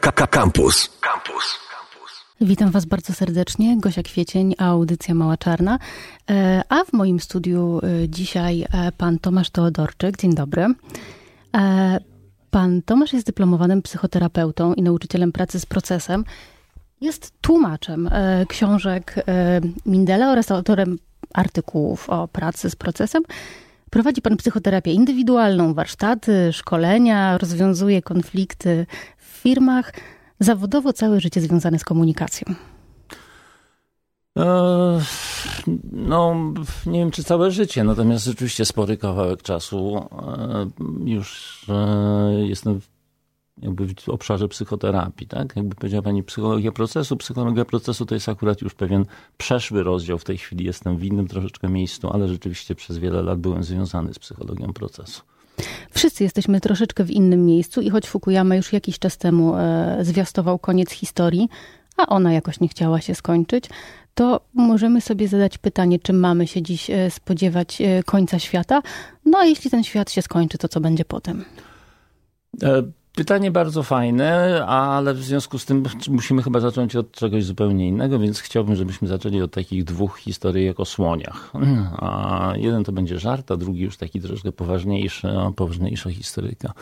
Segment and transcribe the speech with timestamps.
[0.00, 0.90] Campus.
[1.00, 1.58] Campus.
[2.40, 3.76] Witam Was bardzo serdecznie.
[3.80, 5.78] Gosia Kwiecień, audycja Mała Czarna.
[6.30, 10.16] E, a w moim studiu e, dzisiaj e, pan Tomasz Teodorczyk.
[10.18, 10.66] Dzień dobry.
[12.50, 16.24] Pan Tomasz jest dyplomowanym psychoterapeutą i nauczycielem pracy z procesem.
[17.00, 18.10] Jest tłumaczem
[18.48, 19.14] książek
[19.86, 20.98] Mindela oraz autorem
[21.34, 23.22] artykułów o pracy z procesem.
[23.94, 28.86] Prowadzi pan psychoterapię indywidualną, warsztaty, szkolenia, rozwiązuje konflikty
[29.44, 29.92] firmach
[30.40, 32.54] zawodowo całe życie związane z komunikacją?
[34.38, 35.00] E,
[35.92, 36.36] no,
[36.86, 39.96] nie wiem czy całe życie, natomiast rzeczywiście spory kawałek czasu.
[39.96, 40.66] E,
[41.04, 42.80] już e, jestem
[43.62, 45.56] jakby w obszarze psychoterapii, tak?
[45.56, 47.16] Jakby powiedziała pani psychologia procesu.
[47.16, 49.04] Psychologia procesu to jest akurat już pewien
[49.36, 50.18] przeszły rozdział.
[50.18, 54.14] W tej chwili jestem w innym troszeczkę miejscu, ale rzeczywiście przez wiele lat byłem związany
[54.14, 55.22] z psychologią procesu.
[55.90, 60.58] Wszyscy jesteśmy troszeczkę w innym miejscu i choć Fukuyama już jakiś czas temu e, zwiastował
[60.58, 61.48] koniec historii,
[61.96, 63.64] a ona jakoś nie chciała się skończyć,
[64.14, 68.82] to możemy sobie zadać pytanie, czy mamy się dziś e, spodziewać e, końca świata?
[69.24, 71.44] No a jeśli ten świat się skończy, to co będzie potem?
[73.16, 78.18] Pytanie bardzo fajne, ale w związku z tym musimy chyba zacząć od czegoś zupełnie innego,
[78.18, 81.52] więc chciałbym, żebyśmy zaczęli od takich dwóch historii o słoniach.
[81.98, 86.72] A jeden to będzie żart, a drugi już taki troszkę poważniejszy, poważniejsza historyka.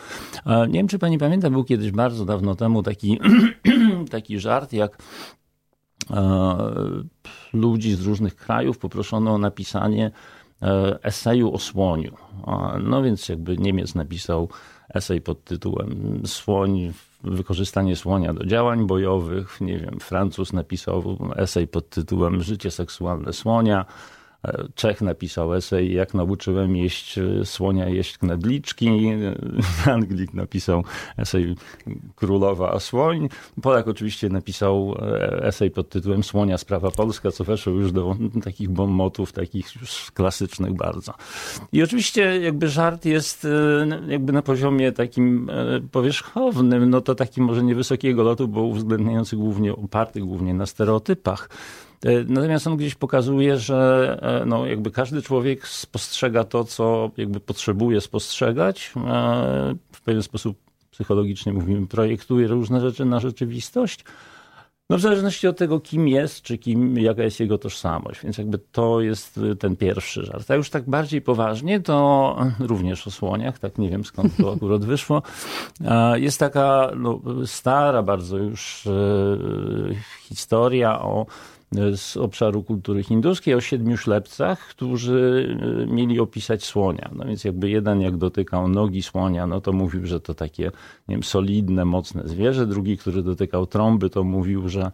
[0.45, 3.19] Nie wiem, czy pani pamięta, był kiedyś bardzo dawno temu taki,
[4.11, 4.97] taki żart, jak
[7.53, 10.11] ludzi z różnych krajów poproszono o napisanie
[10.61, 12.13] e, eseju o słoniu.
[12.83, 14.49] No więc jakby Niemiec napisał
[14.93, 19.61] esej pod tytułem Słoń, wykorzystanie słonia do działań bojowych.
[19.61, 23.85] Nie wiem, Francuz napisał esej pod tytułem Życie seksualne słonia.
[24.75, 28.89] Czech napisał esej, jak nauczyłem jeść e, słonia jeść knedliczki.
[29.85, 30.83] Anglik napisał
[31.17, 31.55] esej
[32.15, 33.29] Królowa a słoń.
[33.61, 38.69] Polak oczywiście napisał e, esej pod tytułem Słonia sprawa polska, co weszło już do takich
[38.69, 41.13] bombotów, takich już klasycznych bardzo.
[41.71, 45.51] I oczywiście jakby żart jest e, jakby na poziomie takim
[45.91, 51.49] powierzchownym, no to takim może niewysokiego lotu, bo uwzględniający głównie, oparty głównie na stereotypach.
[52.05, 57.39] E, natomiast on gdzieś pokazuje, że e, no, jakby każdy człowiek spostrzega to, co jakby
[57.39, 58.93] potrzebuje spostrzegać.
[58.97, 60.57] E, w pewien sposób
[60.91, 64.05] psychologicznie mówimy, projektuje różne rzeczy na rzeczywistość.
[64.89, 68.23] No w zależności od tego, kim jest, czy kim, jaka jest jego tożsamość.
[68.23, 70.51] Więc jakby to jest ten pierwszy żart.
[70.51, 74.85] A już tak bardziej poważnie, to również o słoniach, tak nie wiem skąd to akurat
[74.85, 75.21] wyszło.
[76.15, 78.87] Jest taka no, stara bardzo już
[80.21, 81.25] historia o
[81.95, 87.09] z obszaru kultury hinduskiej o siedmiu ślepcach, którzy e, mieli opisać słonia.
[87.15, 90.63] No więc jakby jeden jak dotykał nogi słonia, no to mówił, że to takie
[91.07, 92.67] nie wiem, solidne, mocne zwierzę.
[92.67, 94.91] Drugi, który dotykał trąby, to mówił, że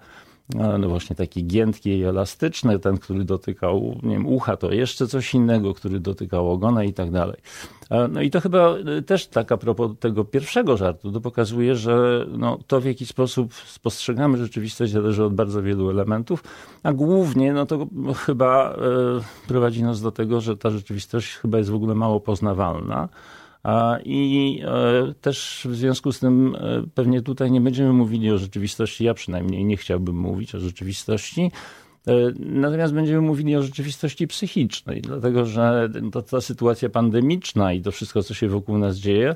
[0.55, 5.33] no właśnie takie giętkie i elastyczne, ten, który dotykał nie wiem, ucha, to jeszcze coś
[5.33, 7.37] innego, który dotykał ogona i tak dalej.
[8.09, 12.25] No i to chyba y, też tak a propos tego pierwszego żartu, to pokazuje, że
[12.37, 16.43] no, to w jaki sposób spostrzegamy rzeczywistość zależy od bardzo wielu elementów,
[16.83, 17.87] a głównie no to
[18.25, 23.09] chyba y, prowadzi nas do tego, że ta rzeczywistość chyba jest w ogóle mało poznawalna.
[24.05, 29.03] I e, też w związku z tym e, pewnie tutaj nie będziemy mówili o rzeczywistości,
[29.03, 31.51] ja przynajmniej nie chciałbym mówić o rzeczywistości.
[32.07, 37.91] E, natomiast będziemy mówili o rzeczywistości psychicznej, dlatego że ta, ta sytuacja pandemiczna i to
[37.91, 39.35] wszystko, co się wokół nas dzieje,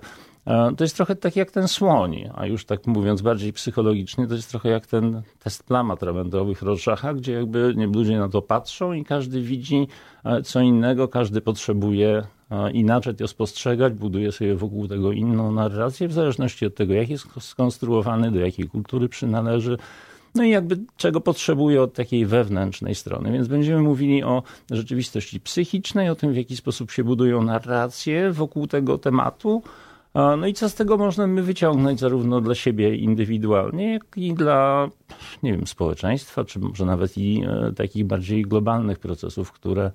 [0.78, 4.50] to jest trochę tak jak ten słoń, a już tak mówiąc bardziej psychologicznie, to jest
[4.50, 9.41] trochę jak ten test plam atramentowych Rorschacha, gdzie jakby ludzie na to patrzą i każdy
[9.41, 9.88] widzi
[10.44, 12.23] co innego, każdy potrzebuje
[12.74, 17.25] inaczej to spostrzegać, buduje sobie wokół tego inną narrację, w zależności od tego, jak jest
[17.40, 19.78] skonstruowany, do jakiej kultury przynależy.
[20.36, 23.31] No i jakby czego potrzebuje od takiej wewnętrznej strony.
[23.31, 28.68] Więc będziemy mówili o rzeczywistości psychicznej, o tym, w jaki sposób się budują narracje wokół
[28.68, 29.64] tego tematu.
[30.14, 34.90] No i co z tego można my wyciągnąć zarówno dla siebie indywidualnie, jak i dla,
[35.44, 39.91] nie wiem, społeczeństwa, czy może nawet i e, takich bardziej globalnych procesów, które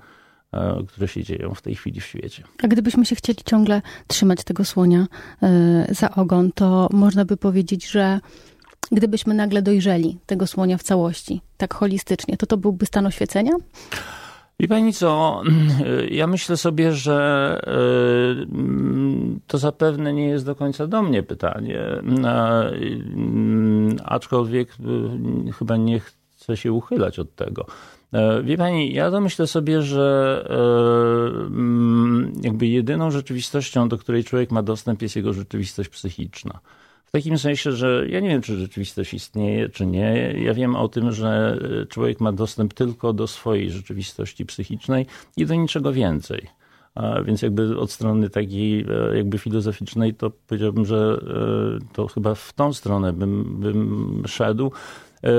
[0.88, 2.42] które się dzieją w tej chwili w świecie.
[2.62, 5.06] A gdybyśmy się chcieli ciągle trzymać tego słonia
[5.42, 8.20] e, za ogon, to można by powiedzieć, że
[8.92, 13.52] gdybyśmy nagle dojrzeli tego słonia w całości, tak holistycznie, to to byłby stan oświecenia?
[14.58, 15.42] I pani co,
[16.10, 21.80] ja myślę sobie, że e, to zapewne nie jest do końca do mnie pytanie,
[24.04, 24.76] aczkolwiek
[25.58, 27.66] chyba nie chcę się uchylać od tego.
[28.12, 34.24] E, wie pani, ja to myślę sobie, że e, mm, jakby jedyną rzeczywistością, do której
[34.24, 36.60] człowiek ma dostęp, jest jego rzeczywistość psychiczna.
[37.04, 40.34] W takim sensie, że ja nie wiem, czy rzeczywistość istnieje, czy nie.
[40.38, 41.58] Ja wiem o tym, że
[41.88, 45.06] człowiek ma dostęp tylko do swojej rzeczywistości psychicznej
[45.36, 46.48] i do niczego więcej.
[47.24, 51.20] Więc jakby od strony takiej e, jakby filozoficznej, to powiedziałbym, że
[51.80, 54.72] e, to chyba w tą stronę bym, bym szedł.
[55.24, 55.30] E,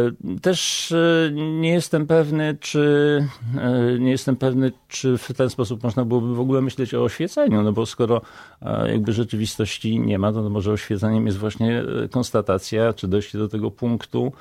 [0.42, 0.94] też
[1.32, 3.26] nie jestem pewny, czy
[4.00, 7.72] nie jestem pewny, czy w ten sposób można byłoby w ogóle myśleć o oświeceniu, no
[7.72, 8.22] bo skoro
[8.88, 14.32] jakby rzeczywistości nie ma, to może oświeceniem jest właśnie konstatacja, czy dojście do tego punktu,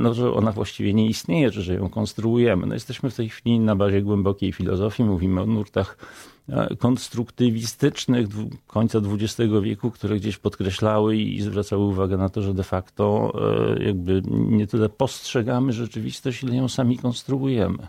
[0.00, 2.66] no, że ona właściwie nie istnieje, czy że ją konstruujemy.
[2.66, 6.37] No, jesteśmy w tej chwili na bazie głębokiej filozofii, mówimy o nurtach E,
[6.78, 8.26] konstruktywistycznych
[8.66, 13.32] końca XX wieku, które gdzieś podkreślały i zwracały uwagę na to, że de facto
[13.78, 17.88] e, jakby nie tyle postrzegamy rzeczywistość, ile ją sami konstruujemy.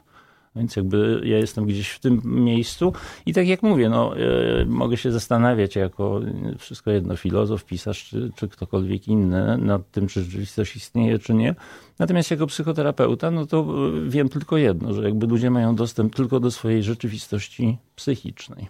[0.59, 2.93] Więc jakby ja jestem gdzieś w tym miejscu
[3.25, 6.21] i tak jak mówię, no, e, mogę się zastanawiać jako
[6.57, 11.55] wszystko jedno, filozof, pisarz czy, czy ktokolwiek inny nad tym, czy rzeczywistość istnieje, czy nie.
[11.99, 16.39] Natomiast jako psychoterapeuta, no to e, wiem tylko jedno, że jakby ludzie mają dostęp tylko
[16.39, 18.67] do swojej rzeczywistości psychicznej.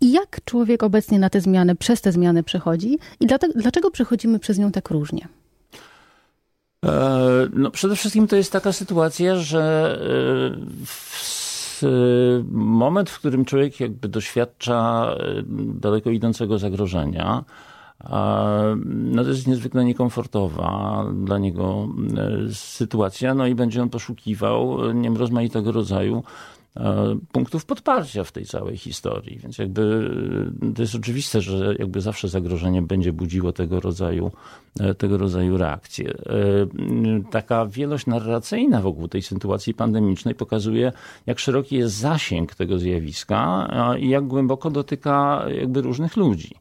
[0.00, 4.38] I jak człowiek obecnie na te zmiany, przez te zmiany przechodzi i dlatego, dlaczego przechodzimy
[4.38, 5.28] przez nią tak różnie?
[6.84, 9.98] E, no, przede wszystkim to jest taka sytuacja, że
[11.82, 11.88] e,
[12.50, 15.42] moment, w którym człowiek jakby doświadcza e,
[15.74, 17.44] daleko idącego zagrożenia,
[18.84, 21.88] no to jest niezwykle niekomfortowa dla niego
[22.52, 26.61] sytuacja, no i będzie on poszukiwał nie rozmaitego rodzaju E,
[27.32, 29.38] punktów podparcia w tej całej historii.
[29.38, 30.10] Więc jakby
[30.62, 34.30] e, to jest oczywiste, że jakby zawsze zagrożenie będzie budziło tego rodzaju,
[34.80, 36.14] e, tego rodzaju reakcje.
[37.30, 40.92] Taka wielość narracyjna wokół tej sytuacji pandemicznej pokazuje,
[41.26, 43.68] jak szeroki jest zasięg tego zjawiska
[43.98, 46.54] i jak głęboko dotyka jakby różnych ludzi.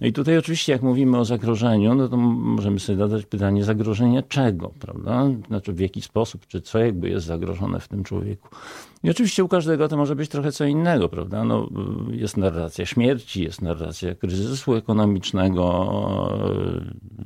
[0.00, 4.22] No i tutaj oczywiście, jak mówimy o zagrożeniu, no to możemy sobie zadać pytanie, zagrożenie
[4.22, 5.26] czego, prawda?
[5.46, 8.48] Znaczy w jaki sposób, czy co jakby jest zagrożone w tym człowieku.
[9.04, 11.44] I oczywiście u każdego to może być trochę co innego, prawda?
[11.44, 11.68] No,
[12.10, 15.88] jest narracja śmierci, jest narracja kryzysu ekonomicznego,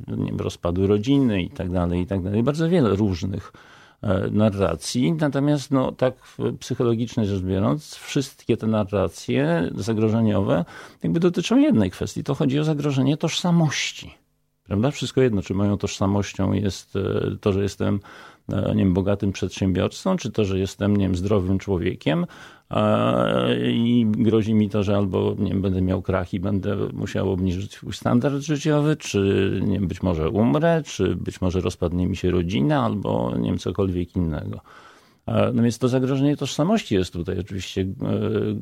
[0.09, 2.43] nie wiem, rozpadu rodziny i tak dalej, i tak dalej.
[2.43, 3.53] Bardzo wiele różnych
[4.31, 5.13] narracji.
[5.13, 6.15] Natomiast no, tak
[6.61, 10.65] psychologicznie rzecz biorąc, wszystkie te narracje zagrożeniowe
[11.03, 12.25] jakby dotyczą jednej kwestii.
[12.25, 14.15] To chodzi o zagrożenie tożsamości.
[14.69, 14.91] Prawda?
[14.91, 17.99] Wszystko jedno, czy moją tożsamością jest e, to, że jestem e,
[18.49, 22.27] nie wiem, bogatym przedsiębiorcą, czy to, że jestem nie wiem, zdrowym człowiekiem,
[23.63, 27.73] i grozi mi to, że albo nie wiem, będę miał krach i będę musiał obniżyć
[27.73, 32.31] swój standard życiowy, czy nie wiem, być może umrę, czy być może rozpadnie mi się
[32.31, 34.61] rodzina, albo nie wiem, cokolwiek innego.
[35.55, 37.87] No więc to zagrożenie tożsamości jest tutaj oczywiście e,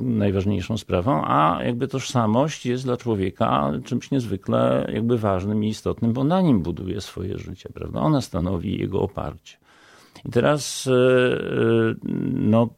[0.00, 6.24] najważniejszą sprawą, a jakby tożsamość jest dla człowieka czymś niezwykle jakby ważnym i istotnym, bo
[6.24, 8.00] na nim buduje swoje życie, prawda?
[8.00, 9.56] Ona stanowi jego oparcie.
[10.26, 11.94] I teraz e, e,
[12.32, 12.68] no,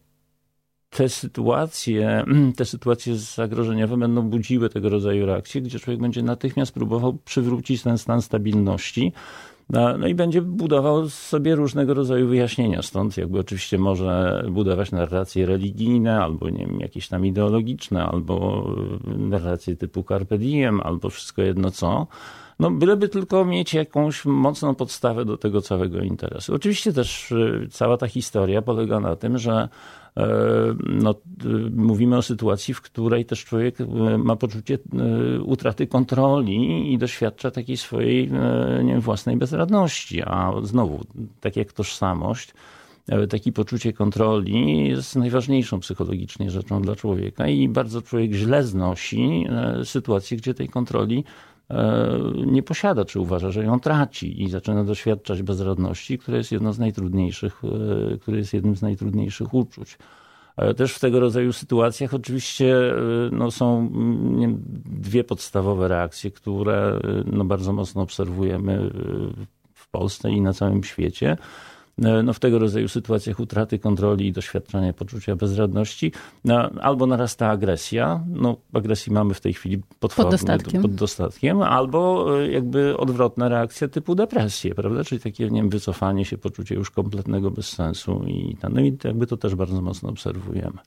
[0.91, 2.25] te sytuacje,
[2.57, 7.99] te sytuacje zagrożeniowe będą budziły tego rodzaju reakcje, gdzie człowiek będzie natychmiast próbował przywrócić ten
[7.99, 9.13] stan stabilności.
[9.71, 12.83] No, no i będzie budował sobie różnego rodzaju wyjaśnienia.
[12.83, 18.67] Stąd jakby oczywiście może budować narracje religijne, albo nie wiem, jakieś tam ideologiczne, albo
[19.05, 22.07] narracje typu carpe diem, albo wszystko jedno co.
[22.59, 26.55] No, byleby tylko mieć jakąś mocną podstawę do tego całego interesu.
[26.55, 29.69] Oczywiście też y, cała ta historia polega na tym, że
[30.19, 31.15] E, no,
[31.77, 33.85] mówimy o sytuacji, w której też człowiek e,
[34.19, 38.31] ma poczucie e, utraty kontroli i doświadcza takiej swojej
[38.85, 40.23] nie wiem, własnej bezradności.
[40.23, 41.05] A znowu,
[41.41, 42.55] tak jak tożsamość,
[43.31, 49.47] takie poczucie kontroli jest najważniejszą psychologicznie rzeczą dla człowieka i bardzo człowiek źle znosi
[49.85, 51.25] sytuację, gdzie tej kontroli
[52.47, 57.63] nie posiada, czy uważa, że ją traci i zaczyna doświadczać bezradności, które jest z najtrudniejszych,
[58.21, 59.99] które jest jednym z najtrudniejszych uczuć.
[60.57, 62.77] Ale też w tego rodzaju sytuacjach oczywiście
[63.33, 63.91] no, są
[64.85, 68.91] dwie podstawowe reakcje, które no, bardzo mocno obserwujemy
[69.75, 71.37] w Polsce i na całym świecie.
[72.03, 76.13] E, no, w tego rodzaju sytuacjach utraty kontroli i doświadczania poczucia bezradności,
[76.45, 80.83] no, albo narasta agresja, no agresji mamy w tej chwili pod, pod, dostatkiem.
[80.83, 86.25] pod dostatkiem, albo e, jakby odwrotna reakcja typu depresję, prawda, czyli takie, nie wiem, wycofanie
[86.25, 90.79] się, poczucie już kompletnego bezsensu i, no i jakby to też bardzo mocno obserwujemy.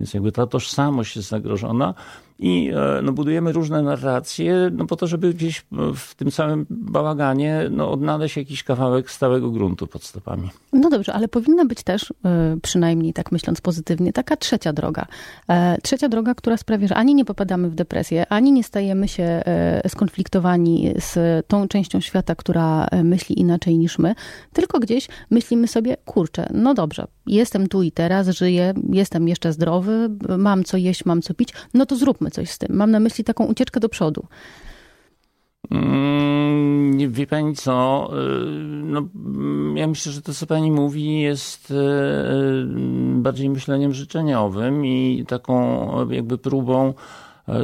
[0.00, 1.94] Więc jakby ta tożsamość jest zagrożona.
[2.38, 5.64] I e, no, budujemy różne narracje, no, po to, żeby gdzieś
[5.96, 10.50] w tym całym bałaganie no, odnaleźć jakiś kawałek stałego gruntu pod stopami.
[10.72, 15.06] No dobrze, ale powinna być też, e, przynajmniej tak myśląc pozytywnie, taka trzecia droga.
[15.48, 19.42] E, trzecia droga, która sprawia, że ani nie popadamy w depresję, ani nie stajemy się
[19.88, 24.14] skonfliktowani z tą częścią świata, która myśli inaczej niż my,
[24.52, 30.08] tylko gdzieś myślimy sobie, kurczę, no dobrze, jestem tu i teraz, żyję, jestem jeszcze zdrowy,
[30.38, 32.76] mam co jeść, mam co pić, no to zróbmy coś z tym.
[32.76, 34.26] Mam na myśli taką ucieczkę do przodu.
[35.70, 38.10] Mm, wie pani co?
[38.12, 41.74] Y, no, mm, ja myślę, że to, co pani mówi, jest y,
[43.14, 46.94] bardziej myśleniem życzeniowym i taką jakby próbą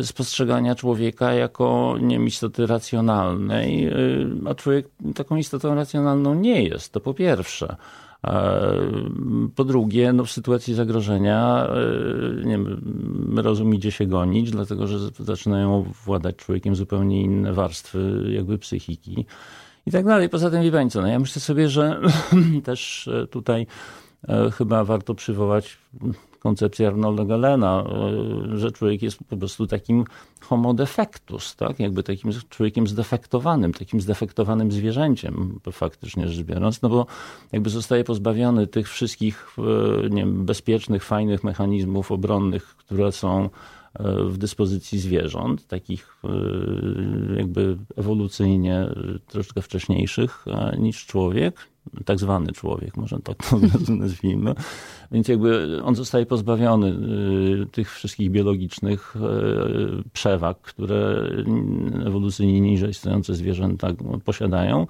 [0.00, 3.90] y, spostrzegania człowieka jako nie istoty racjonalnej,
[4.46, 7.76] a człowiek taką istotą racjonalną nie jest, to po pierwsze.
[9.54, 14.98] Po drugie, no w sytuacji zagrożenia e, nie wiem, rozum idzie się gonić, dlatego że
[15.18, 19.26] zaczynają władać człowiekiem zupełnie inne warstwy jakby psychiki
[19.86, 20.28] i tak dalej.
[20.28, 22.00] Poza tym, wie no ja myślę sobie, że
[22.64, 23.66] też e, tutaj
[24.28, 25.78] e, chyba warto przywołać
[26.38, 27.84] koncepcję Arnolda Galena,
[28.52, 30.04] e, że człowiek jest po prostu takim
[30.40, 31.80] homo defectus, tak?
[31.80, 37.06] jakby takim człowiekiem zdefektowanym, takim zdefektowanym zwierzęciem, faktycznie rzecz biorąc, no bo
[37.52, 43.48] jakby zostaje pozbawiony tych wszystkich e, nie wiem, bezpiecznych, fajnych mechanizmów obronnych, które są e,
[44.24, 46.18] w dyspozycji zwierząt, takich
[47.36, 48.88] jakby ewolucyjnie
[49.26, 50.44] troszkę wcześniejszych
[50.78, 51.68] niż człowiek,
[52.04, 53.58] tak zwany człowiek, może tak to
[53.94, 54.54] nazwijmy.
[55.12, 61.30] Więc jakby on zostaje pozbawiony y, tych wszystkich biologicznych y, przewag, które
[62.06, 63.88] ewolucyjnie niżej stojące zwierzęta
[64.24, 64.86] posiadają.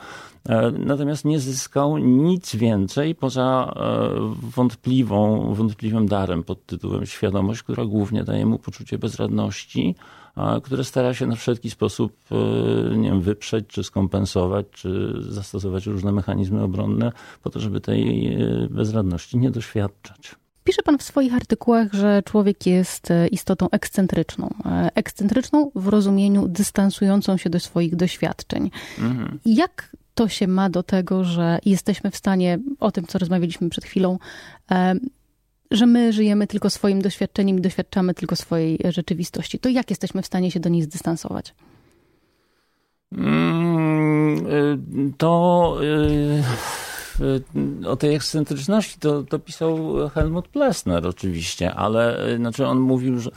[0.49, 4.09] E, natomiast nie zyskał nic więcej poza e,
[4.57, 9.95] wątpliwą, wątpliwym darem pod tytułem świadomość, która głównie daje mu poczucie bezradności,
[10.63, 16.13] które stara się na wszelki sposób e, nie wiem, wyprzeć, czy skompensować, czy zastosować różne
[16.13, 20.35] mechanizmy obronne po to, żeby tej e, bezradności nie doświadczać.
[20.65, 24.55] Pisze pan w swoich artykułach, że człowiek jest e, istotą ekscentryczną.
[24.95, 28.71] Ekscentryczną w rozumieniu dystansującą się do swoich doświadczeń.
[28.99, 29.39] Mhm.
[29.45, 33.85] Jak to się ma do tego, że jesteśmy w stanie, o tym co rozmawialiśmy przed
[33.85, 34.19] chwilą,
[35.71, 39.59] że my żyjemy tylko swoim doświadczeniem i doświadczamy tylko swojej rzeczywistości.
[39.59, 41.55] To jak jesteśmy w stanie się do niej zdystansować?
[43.13, 44.79] Mm, y,
[45.19, 45.79] to
[47.21, 53.19] y, o tej ekscentryczności to, to pisał Helmut Plessner oczywiście, ale y, znaczy on mówił,
[53.19, 53.31] że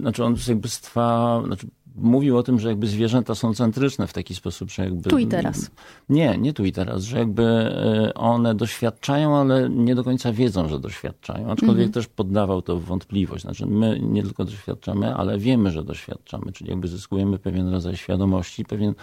[0.00, 4.34] znaczy on jakby stwa, znaczy mówił o tym, że jakby zwierzęta są centryczne w taki
[4.34, 5.10] sposób, że jakby...
[5.10, 5.70] Tu i teraz.
[6.08, 10.68] Nie, nie tu i teraz, że jakby e, one doświadczają, ale nie do końca wiedzą,
[10.68, 11.50] że doświadczają.
[11.50, 11.92] Aczkolwiek mhm.
[11.92, 13.42] też poddawał to w wątpliwość.
[13.42, 18.64] Znaczy my nie tylko doświadczamy, ale wiemy, że doświadczamy, czyli jakby zyskujemy pewien rodzaj świadomości,
[18.64, 18.94] pewien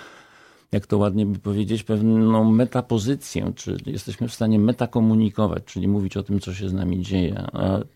[0.71, 6.23] jak to ładnie by powiedzieć, pewną metapozycję, czy jesteśmy w stanie metakomunikować, czyli mówić o
[6.23, 7.45] tym, co się z nami dzieje.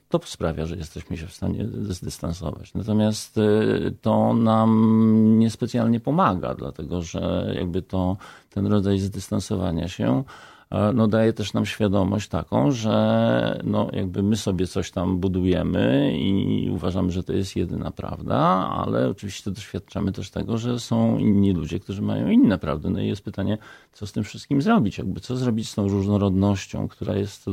[0.10, 2.74] To sprawia, że jesteśmy się w stanie zdystansować.
[2.74, 8.18] Natomiast y, to nam niespecjalnie pomaga, dlatego że jakby to
[8.50, 10.24] ten rodzaj zdystansowania się
[10.94, 16.70] no daje też nam świadomość taką, że no jakby my sobie coś tam budujemy i
[16.72, 18.38] uważamy, że to jest jedyna prawda,
[18.86, 22.90] ale oczywiście doświadczamy też tego, że są inni ludzie, którzy mają inne prawdy.
[22.90, 23.58] No i jest pytanie,
[23.94, 24.98] co z tym wszystkim zrobić?
[24.98, 27.46] Jakby co zrobić z tą różnorodnością, która jest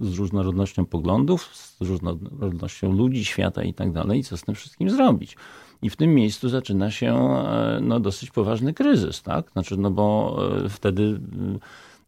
[0.00, 5.36] z różnorodnością poglądów, z różnorodnością ludzi, świata i tak dalej, co z tym wszystkim zrobić?
[5.82, 9.50] I w tym miejscu zaczyna się e, no, dosyć poważny kryzys, tak?
[9.50, 11.20] Znaczy, no bo e, wtedy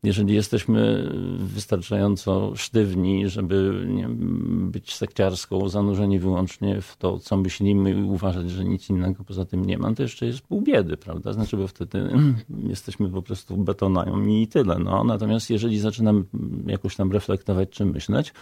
[0.04, 3.86] jeżeli jesteśmy wystarczająco sztywni, żeby
[4.58, 9.64] być sekciarską, zanurzeni wyłącznie w to, co myślimy i uważać, że nic innego poza tym
[9.64, 11.32] nie ma, to jeszcze jest pół biedy, prawda?
[11.32, 12.08] Znaczy, bo wtedy
[12.72, 14.78] jesteśmy po prostu betonami i tyle.
[14.78, 15.04] No.
[15.04, 16.24] Natomiast jeżeli zaczynamy
[16.66, 18.32] jakoś tam reflektować czy myśleć,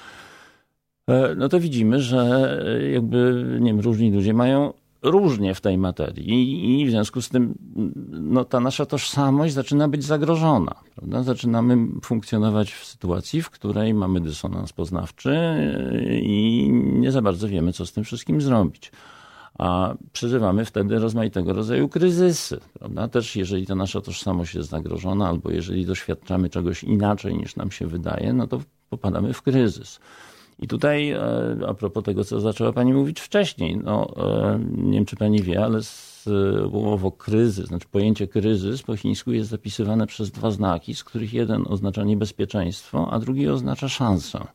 [1.09, 6.81] e, no to widzimy, że jakby nie wiem, różni ludzie mają różnie w tej materii
[6.81, 7.55] i w związku z tym
[8.11, 10.75] no, ta nasza tożsamość zaczyna być zagrożona.
[10.95, 11.23] Prawda?
[11.23, 15.37] Zaczynamy funkcjonować w sytuacji, w której mamy dysonans poznawczy
[16.23, 18.93] i nie za bardzo wiemy, co z tym wszystkim zrobić.
[19.59, 22.61] A przeżywamy wtedy rozmaitego rodzaju kryzysy.
[22.79, 23.09] Prawda?
[23.09, 27.87] Też jeżeli ta nasza tożsamość jest zagrożona, albo jeżeli doświadczamy czegoś inaczej niż nam się
[27.87, 30.01] wydaje, no to popadamy w kryzys.
[30.63, 31.21] I tutaj e,
[31.69, 35.65] a propos tego, co zaczęła Pani mówić wcześniej, no, e, nie wiem, czy Pani wie,
[35.65, 41.35] ale słowo kryzys, znaczy pojęcie kryzys po chińsku jest zapisywane przez dwa znaki, z których
[41.35, 44.47] jeden oznacza niebezpieczeństwo, a drugi oznacza szansę.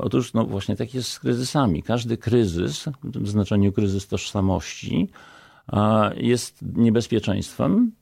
[0.00, 1.82] Otóż no właśnie tak jest z kryzysami.
[1.82, 5.08] Każdy kryzys, w znaczeniu kryzys tożsamości,
[6.16, 7.92] jest niebezpieczeństwem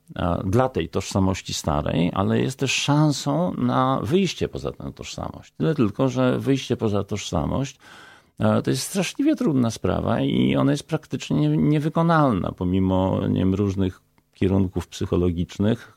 [0.44, 5.52] dla tej tożsamości starej, ale jest też szansą na wyjście poza tę tożsamość.
[5.58, 7.78] Tyle tylko, że wyjście poza tożsamość
[8.64, 14.00] to jest straszliwie trudna sprawa i ona jest praktycznie niewykonalna, pomimo nie wiem, różnych
[14.34, 15.94] kierunków psychologicznych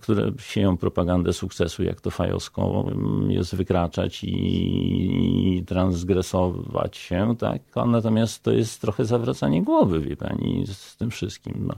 [0.00, 2.84] które sieją propagandę sukcesu, jak to fajowsko
[3.28, 7.62] jest wykraczać i, transgresować się, tak?
[7.86, 11.54] Natomiast to jest trochę zawracanie głowy, wie pani, z tym wszystkim.
[11.66, 11.74] No.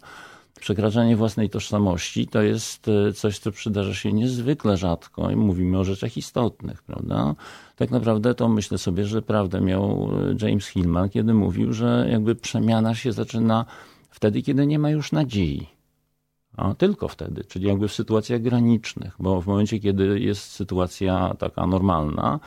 [0.61, 5.85] Przekraczanie własnej tożsamości to jest e, coś, co przydarza się niezwykle rzadko i mówimy o
[5.85, 7.35] rzeczach istotnych, prawda?
[7.77, 10.11] Tak naprawdę to myślę sobie, że prawdę miał
[10.41, 13.65] e, James Hillman, kiedy mówił, że jakby przemiana się zaczyna
[14.11, 15.79] wtedy, kiedy nie ma już nadziei
[16.59, 21.67] a tylko wtedy, czyli jakby w sytuacjach granicznych, bo w momencie, kiedy jest sytuacja taka
[21.67, 22.41] normalna,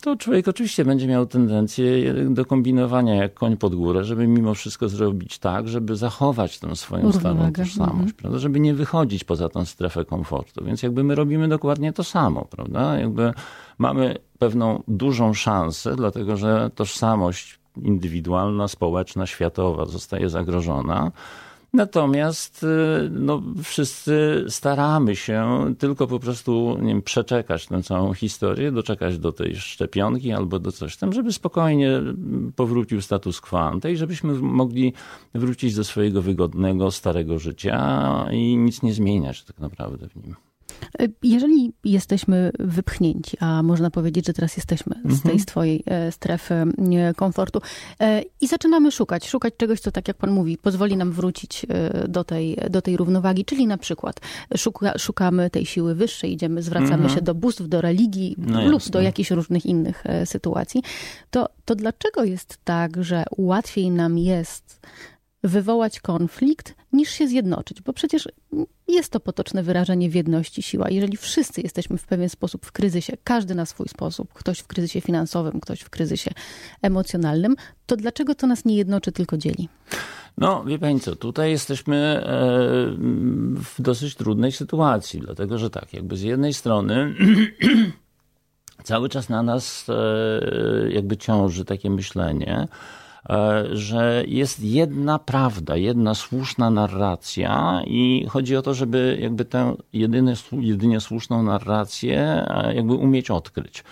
[0.00, 4.88] to człowiek oczywiście będzie miał tendencję do kombinowania jak koń pod górę, żeby mimo wszystko
[4.88, 8.12] zrobić tak, żeby zachować tę swoją starą tożsamość, mhm.
[8.12, 8.38] prawda?
[8.38, 10.64] żeby nie wychodzić poza tę strefę komfortu.
[10.64, 12.98] Więc jakby my robimy dokładnie to samo, prawda?
[12.98, 13.32] Jakby
[13.78, 21.12] mamy pewną dużą szansę, dlatego że tożsamość indywidualna, społeczna, światowa zostaje zagrożona
[21.72, 22.66] Natomiast y,
[23.10, 29.32] no, wszyscy staramy się tylko po prostu nie wiem, przeczekać tę całą historię, doczekać do
[29.32, 32.00] tej szczepionki albo do coś tam, żeby spokojnie
[32.56, 34.92] powrócił status quo ante i żebyśmy mogli
[35.34, 40.49] wrócić do swojego wygodnego, starego życia i nic nie zmieniać tak naprawdę w nim.
[41.22, 45.38] Jeżeli jesteśmy wypchnięci, a można powiedzieć, że teraz jesteśmy z tej mhm.
[45.38, 46.54] swojej e, strefy
[47.16, 47.60] komfortu
[48.00, 52.08] e, i zaczynamy szukać, szukać czegoś, co tak jak pan mówi, pozwoli nam wrócić e,
[52.08, 54.20] do tej, do tej równowagi, czyli na przykład
[54.56, 57.14] szuka, szukamy tej siły wyższej, idziemy, zwracamy mhm.
[57.14, 60.82] się do bóstw, do religii no lub do jakichś różnych innych sytuacji,
[61.30, 64.80] to, to dlaczego jest tak, że łatwiej nam jest
[65.42, 68.28] wywołać konflikt, niż się zjednoczyć, bo przecież
[68.88, 70.90] jest to potoczne wyrażenie w jedności siła.
[70.90, 75.00] Jeżeli wszyscy jesteśmy w pewien sposób w kryzysie, każdy na swój sposób, ktoś w kryzysie
[75.00, 76.30] finansowym, ktoś w kryzysie
[76.82, 77.56] emocjonalnym,
[77.86, 79.68] to dlaczego to nas nie jednoczy, tylko dzieli?
[80.38, 82.22] No, wie pani co, tutaj jesteśmy e,
[83.56, 87.14] w dosyć trudnej sytuacji, dlatego że tak, jakby z jednej strony
[88.84, 92.68] cały czas na nas e, jakby ciąży takie myślenie,
[93.72, 99.76] że jest jedna prawda, jedna słuszna narracja i chodzi o to, żeby jakby tę
[100.60, 103.84] jedynie słuszną narrację e, jakby umieć odkryć.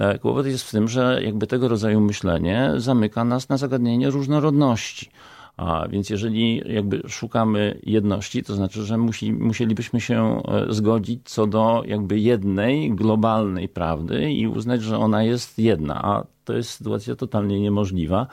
[0.00, 5.10] E, kłopot jest w tym, że jakby tego rodzaju myślenie zamyka nas na zagadnienie różnorodności.
[5.56, 11.82] A więc jeżeli jakby szukamy jedności, to znaczy, że musi, musielibyśmy się zgodzić co do
[11.86, 17.60] jakby jednej globalnej prawdy i uznać, że ona jest jedna, a to jest sytuacja totalnie
[17.60, 18.26] niemożliwa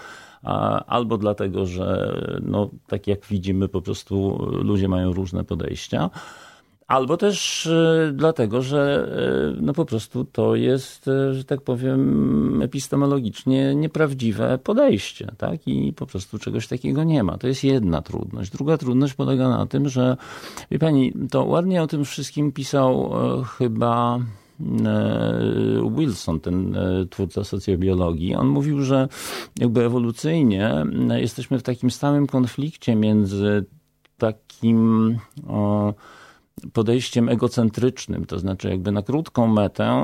[0.88, 6.10] albo dlatego, że no, tak jak widzimy, po prostu ludzie mają różne podejścia.
[6.92, 9.08] Albo też e, dlatego, że
[9.58, 15.68] e, no po prostu to jest, e, że tak powiem, epistemologicznie nieprawdziwe podejście, tak?
[15.68, 17.38] I po prostu czegoś takiego nie ma.
[17.38, 18.52] To jest jedna trudność.
[18.52, 20.18] Druga trudność polega na tym, że,
[20.72, 23.12] wie pani, to ładnie o tym wszystkim pisał
[23.58, 24.20] chyba
[25.98, 29.08] Wilson, ten e, twórca socjobiologii, on mówił, że
[29.60, 33.66] jakby ewolucyjnie e, jesteśmy w takim stałym konflikcie między
[34.18, 35.18] takim
[36.74, 40.02] podejściem egocentrycznym, to znaczy jakby na krótką metę,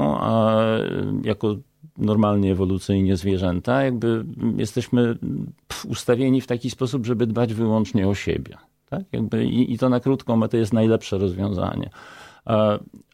[1.23, 1.55] jako
[1.97, 4.25] normalnie ewolucyjnie zwierzęta, jakby
[4.57, 5.17] jesteśmy
[5.87, 8.57] ustawieni w taki sposób, żeby dbać wyłącznie o siebie.
[8.89, 9.03] Tak?
[9.11, 11.89] Jakby i, I to na krótką metę jest najlepsze rozwiązanie.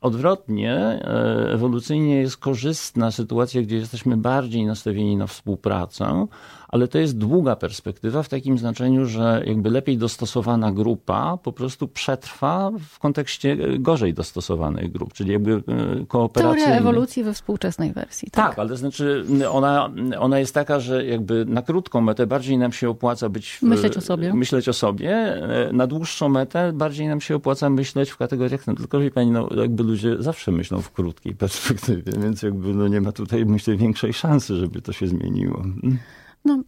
[0.04, 6.28] Odwrotnie, e, ewolucyjnie jest korzystna sytuacja, gdzie jesteśmy bardziej nastawieni na współpracę,
[6.68, 11.88] ale to jest długa perspektywa w takim znaczeniu, że jakby lepiej dostosowana grupa po prostu
[11.88, 16.66] przetrwa w kontekście gorzej dostosowanych grup, czyli jakby e, kooperacyjnie.
[16.66, 18.32] Teoria ewolucji we współczesnej wersji.
[18.32, 19.90] Tak, tak ale znaczy ona,
[20.20, 23.50] ona jest taka, że jakby na krótką metę bardziej nam się opłaca być...
[23.50, 24.34] W, myśleć o sobie.
[24.34, 25.12] Myśleć o sobie.
[25.12, 29.32] E, na dłuższą metę bardziej nam się opłaca myśleć w kategoriach, no, tylko wie pani,
[29.32, 33.76] no jakby ludzie zawsze myślą w krótkiej perspektywie, więc jakby no nie ma tutaj myślę
[33.76, 35.60] większej szansy, żeby to się zmieniło.
[35.60, 35.98] Mm.
[36.46, 36.64] No,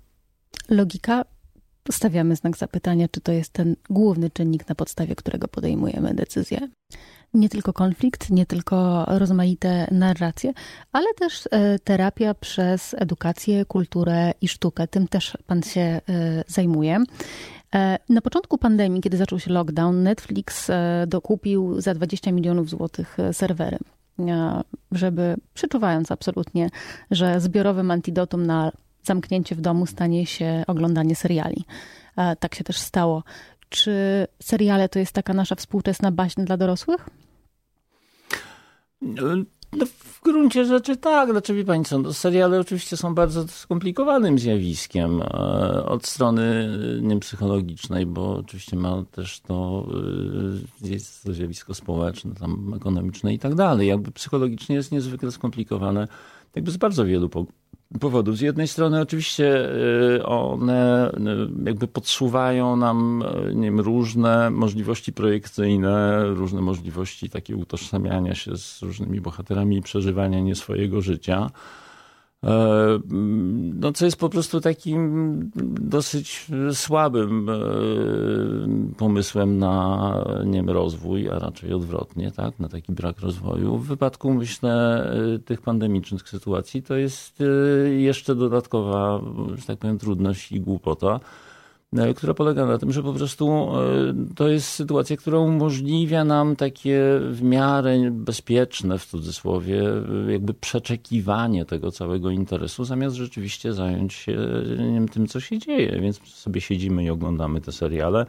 [0.70, 1.26] logika,
[1.92, 6.70] stawiamy znak zapytania, czy to jest ten główny czynnik, na podstawie którego podejmujemy decyzję.
[7.34, 10.54] Nie tylko konflikt, nie tylko rozmaite narracje,
[10.92, 14.88] ale też e, terapia przez edukację, kulturę i sztukę.
[14.88, 16.02] Tym też pan się e,
[16.48, 17.04] zajmuje.
[17.76, 20.72] E, na początku pandemii, kiedy zaczął się lockdown, Netflix
[21.08, 23.78] dokupił za 20 milionów złotych serwery
[24.92, 26.70] żeby przyczuwając absolutnie,
[27.12, 28.72] że zbiorowym antidotum na
[29.04, 31.66] zamknięcie w domu stanie się oglądanie seriali.
[32.40, 33.24] Tak się też stało.
[33.70, 37.10] Czy seriale to jest taka nasza współczesna baśń dla dorosłych?
[39.78, 41.32] No, w gruncie rzeczy tak.
[41.32, 45.26] Znaczy, wie pani co, no, seriale oczywiście są bardzo skomplikowanym zjawiskiem e,
[45.86, 46.70] od strony
[47.02, 49.88] nie wiem, psychologicznej, bo oczywiście ma też to,
[50.84, 53.88] e, jest to zjawisko społeczne, tam ekonomiczne i tak dalej.
[53.88, 56.08] Jakby psychologicznie jest niezwykle skomplikowane
[56.56, 57.30] jakby z bardzo wielu
[58.00, 58.38] powodów.
[58.38, 59.70] Z jednej strony oczywiście
[60.16, 67.56] y, one y, jakby podsuwają nam y, nie wiem, różne możliwości projekcyjne, różne możliwości takie
[67.56, 71.50] utożsamiania się z różnymi bohaterami i przeżywania nie swojego życia.
[72.46, 73.00] E,
[73.80, 77.56] no, co jest po prostu takim dosyć słabym e,
[78.98, 83.78] pomysłem na nie wiem, rozwój, a raczej odwrotnie, tak, na taki brak rozwoju.
[83.78, 85.04] W wypadku, myślę,
[85.36, 87.44] e, tych pandemicznych sytuacji to jest
[87.98, 89.22] jeszcze dodatkowa,
[89.56, 91.20] że tak powiem, trudność i głupota
[92.16, 97.00] która polega na tym, że po prostu e, to jest sytuacja, która umożliwia nam takie
[97.32, 99.84] w miarę bezpieczne, w cudzysłowie,
[100.28, 104.38] e, jakby przeczekiwanie tego całego interesu, zamiast rzeczywiście zająć się
[104.78, 106.00] wiem, tym, co się dzieje.
[106.02, 108.26] Więc sobie siedzimy i oglądamy te seriale,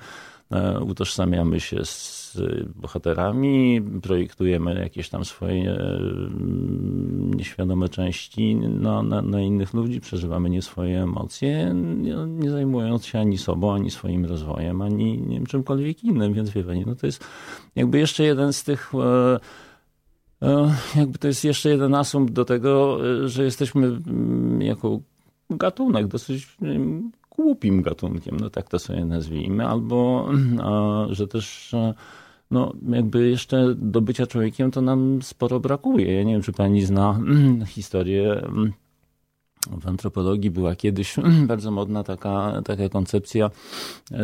[0.80, 2.38] utożsamiamy się z
[2.74, 10.62] bohaterami, projektujemy jakieś tam swoje mm, nieświadome części na, na, na innych ludzi, przeżywamy nie
[10.62, 11.74] swoje emocje,
[12.26, 16.64] nie, zajmując się ani sobą, ani swoim rozwojem, ani nie wiem, czymkolwiek innym, więc wie
[16.64, 17.24] pani, no to jest
[17.76, 19.38] jakby jeszcze jeden z tych e,
[20.42, 25.00] e, jakby to jest jeszcze jeden asumpt do tego, e, że jesteśmy mm, jako
[25.50, 26.56] gatunek dosyć
[27.36, 30.28] głupim gatunkiem, no tak to sobie nazwijmy, albo
[31.10, 31.74] że też
[32.50, 36.14] no jakby jeszcze do bycia człowiekiem to nam sporo brakuje.
[36.14, 37.20] Ja nie wiem, czy pani zna
[37.66, 38.72] historię mm,
[39.80, 41.16] w antropologii była kiedyś
[41.48, 43.50] bardzo modna taka, taka koncepcja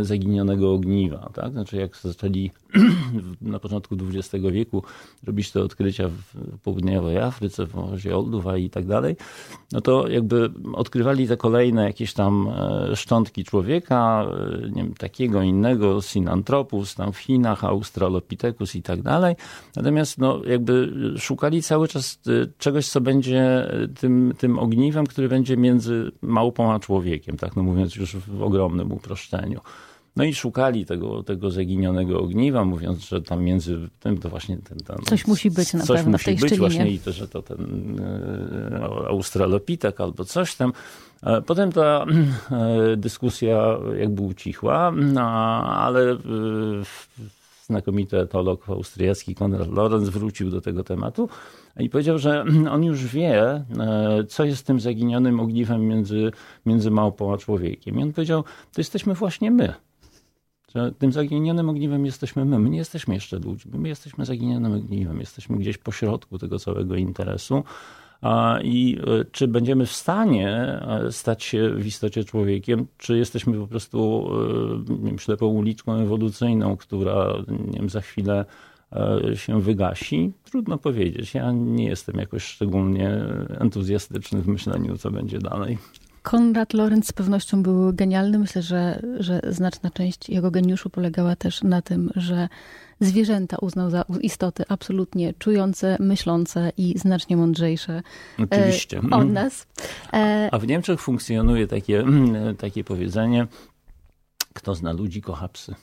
[0.01, 1.31] zaginionego ogniwa.
[1.35, 1.53] Tak?
[1.53, 2.51] Znaczy jak zaczęli
[3.41, 4.83] na początku XX wieku
[5.27, 9.17] robić te odkrycia w południowej Afryce, w Morzu Olduwa i tak dalej,
[9.73, 14.27] no to jakby odkrywali te kolejne jakieś tam e, szczątki człowieka,
[14.65, 19.35] e, nie wiem, takiego innego, Sinanthropus, tam w Chinach, Australopithecus i tak dalej.
[19.77, 25.57] Natomiast no, jakby szukali cały czas e, czegoś, co będzie tym, tym ogniwem, który będzie
[25.57, 29.61] między małpą a człowiekiem, tak no mówiąc już w ogromnym uproszczeniu.
[30.17, 34.79] No i szukali tego, tego zaginionego ogniwa, mówiąc, że tam między tym to właśnie ten...
[34.79, 37.29] ten coś musi być na coś pewno musi w tej być właśnie i to, że
[37.29, 37.61] to ten
[38.01, 40.73] e, australopitek albo coś tam.
[41.23, 42.05] E, potem ta
[42.51, 45.23] e, dyskusja jakby ucichła, no,
[45.65, 46.17] ale
[47.63, 51.29] znakomity etolog austriacki Konrad Lorenz wrócił do tego tematu
[51.79, 52.45] i powiedział, że
[52.75, 53.65] on już wie,
[54.29, 56.33] co jest tym zaginionym ogniwem między,
[56.67, 58.01] między małpą a człowiekiem.
[58.01, 59.75] I on powiedział, to jesteśmy właśnie my.
[60.75, 62.59] Że tym zaginionym ogniwem jesteśmy my.
[62.59, 63.79] My nie jesteśmy jeszcze ludźmi.
[63.79, 65.21] My jesteśmy zaginionym ogniwem.
[65.21, 67.65] Jesteśmy gdzieś po środku tego całego interesu.
[68.63, 73.67] I e, czy będziemy w stanie e, stać się w istocie człowiekiem, czy jesteśmy po
[73.67, 74.29] prostu
[75.01, 77.27] e, wiem, ślepą uliczką ewolucyjną, która
[77.73, 78.45] wiem, za chwilę
[79.35, 80.33] się wygasi?
[80.45, 81.35] Trudno powiedzieć.
[81.35, 83.11] Ja nie jestem jakoś szczególnie
[83.61, 85.79] entuzjastyczny w myśleniu, co będzie dalej.
[86.23, 88.39] Konrad Lorenz z pewnością był genialny.
[88.39, 92.49] Myślę, że, że znaczna część jego geniuszu polegała też na tym, że
[93.03, 98.03] zwierzęta uznał za istoty absolutnie czujące, myślące i znacznie mądrzejsze
[98.39, 99.01] Oczywiście.
[99.13, 99.67] E, od nas.
[100.13, 102.05] E, A w Niemczech funkcjonuje takie,
[102.59, 103.47] takie powiedzenie,
[104.53, 105.75] kto zna ludzi, kocha psy.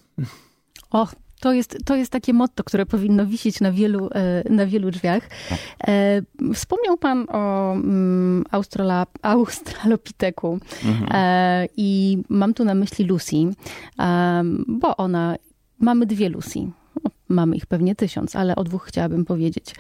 [0.92, 4.92] Och, to jest, to jest takie motto, które powinno wisieć na wielu, e, na wielu
[4.92, 5.30] drzwiach.
[5.88, 6.22] E,
[6.54, 11.08] wspomniał Pan o mm, Australa, Australopiteku mhm.
[11.12, 13.36] E, i mam tu na myśli Lucy,
[14.68, 15.36] bo ona,
[15.80, 16.72] mamy dwie Lucy.
[17.30, 19.76] Mamy ich pewnie tysiąc, ale o dwóch chciałabym powiedzieć.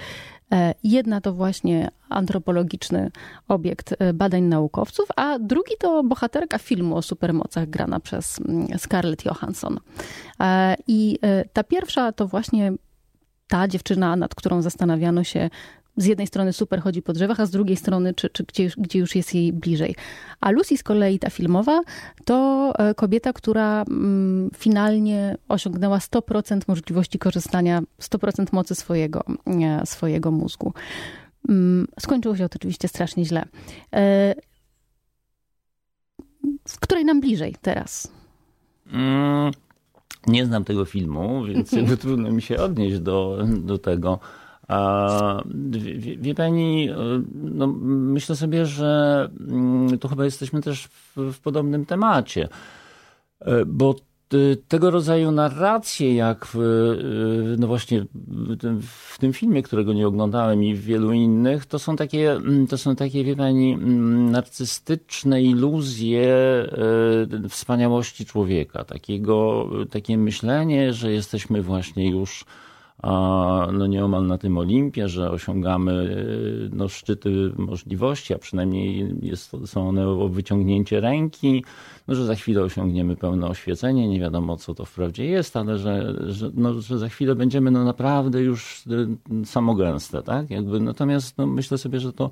[0.51, 3.11] E, jedna to właśnie antropologiczny
[3.47, 9.25] obiekt e, badań naukowców, a drugi to bohaterka filmu o supermocach grana przez mm, Scarlett
[9.25, 9.79] Johansson.
[10.39, 11.19] E, I
[11.53, 12.73] ta pierwsza to właśnie
[13.47, 15.49] ta dziewczyna, nad którą zastanawiano się,
[15.99, 18.99] z jednej strony super chodzi po drzewach, a z drugiej strony, czy, czy gdzie, gdzie
[18.99, 19.95] już jest jej bliżej.
[20.41, 21.81] A Lucy z kolei, ta filmowa,
[22.25, 29.23] to e, kobieta, która mm, finalnie osiągnęła 100% możliwości korzystania, 100% mocy swojego,
[29.85, 30.73] swojego mózgu.
[31.49, 33.45] Mm, skończyło się to oczywiście strasznie źle.
[33.93, 34.35] E,
[36.67, 38.11] w której nam bliżej teraz?
[38.93, 39.51] Mm,
[40.27, 44.19] nie znam tego filmu, więc trudno mi się odnieść do, do tego.
[45.79, 46.89] Wie, wie, pani,
[47.33, 52.49] no, myślę sobie, że mm, tu chyba jesteśmy też w, w podobnym temacie,
[53.67, 53.95] bo
[54.67, 56.57] tego rodzaju narracje, jak w,
[57.59, 58.05] no właśnie
[58.81, 62.77] w tym filmie, którego nie oglądałem i w wielu innych, to są takie, mm, to
[62.77, 66.27] są takie, wie pani, mm, narcystyczne iluzje
[67.49, 68.83] wspaniałości człowieka.
[68.83, 72.45] Takiego, takie myślenie, że jesteśmy właśnie już
[73.73, 75.91] no nieomal na tym Olimpie, że osiągamy
[76.71, 81.63] e, no, szczyty możliwości, a przynajmniej jest, są one o wyciągnięcie ręki,
[82.07, 86.15] no, że za chwilę osiągniemy pełne oświecenie, nie wiadomo co to wprawdzie jest, ale że,
[86.27, 88.83] że, no, że za chwilę będziemy no, naprawdę już
[89.41, 90.49] e, samogęste, tak?
[90.49, 92.29] Jakby, natomiast no, myślę sobie, że to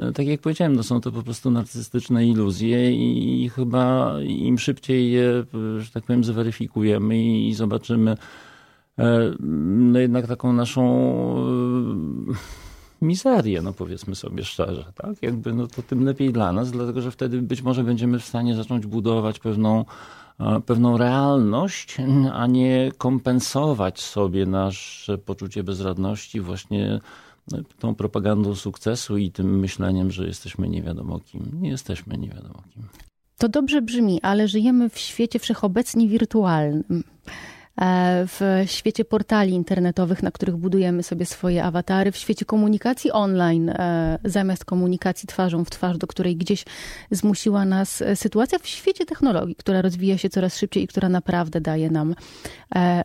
[0.00, 5.10] e, tak jak powiedziałem, no są to po prostu narcystyczne iluzje i chyba im szybciej
[5.12, 5.44] je,
[5.78, 8.16] że tak powiem, zweryfikujemy i zobaczymy,
[9.40, 10.84] no jednak taką naszą
[12.30, 12.34] e,
[13.02, 15.22] mizerię, no powiedzmy sobie szczerze, tak?
[15.22, 18.54] Jakby no to tym lepiej dla nas, dlatego że wtedy być może będziemy w stanie
[18.54, 19.84] zacząć budować pewną,
[20.40, 21.96] e, pewną realność,
[22.32, 27.00] a nie kompensować sobie nasze poczucie bezradności właśnie
[27.78, 31.50] tą propagandą sukcesu i tym myśleniem, że jesteśmy nie wiadomo kim.
[31.60, 32.82] Nie jesteśmy nie wiadomo kim.
[33.38, 37.04] To dobrze brzmi, ale żyjemy w świecie wszechobecnie wirtualnym.
[37.80, 43.68] E, w świecie portali internetowych, na których budujemy sobie swoje awatary, w świecie komunikacji online,
[43.68, 46.64] e, zamiast komunikacji twarzą w twarz, do której gdzieś
[47.10, 51.60] zmusiła nas e, sytuacja, w świecie technologii, która rozwija się coraz szybciej i która naprawdę
[51.60, 52.14] daje nam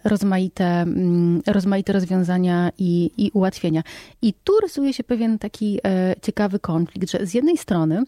[0.04, 3.84] rozmaite, mm, rozmaite rozwiązania i, i ułatwienia.
[4.22, 5.80] I tu rysuje się pewien taki
[6.22, 8.04] ciekawy konflikt, że z jednej strony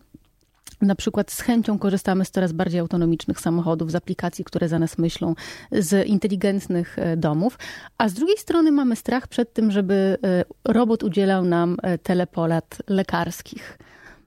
[0.81, 4.97] na przykład z chęcią korzystamy z coraz bardziej autonomicznych samochodów, z aplikacji, które za nas
[4.97, 5.35] myślą,
[5.71, 7.59] z inteligentnych e, domów,
[7.97, 12.77] a z drugiej strony mamy strach przed tym, żeby e, robot udzielał nam e, telepolat
[12.87, 13.77] lekarskich.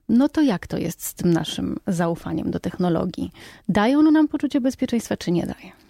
[0.09, 3.31] No to jak to jest z tym naszym zaufaniem do technologii?
[3.69, 5.88] Daje ono nam poczucie bezpieczeństwa, czy nie daje?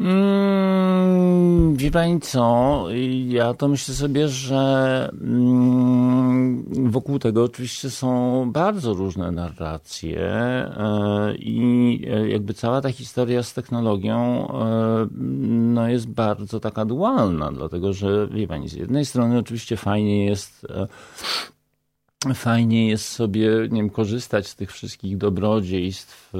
[0.00, 2.86] Mm, wie pani co?
[3.26, 12.06] Ja to myślę sobie, że mm, wokół tego oczywiście są bardzo różne narracje e, i
[12.10, 15.08] e, jakby cała ta historia z technologią e,
[15.74, 20.66] no jest bardzo taka dualna, dlatego że wie pani, z jednej strony oczywiście fajnie jest
[22.34, 26.32] fajnie jest sobie nie wiem, korzystać z tych wszystkich dobrodziejstw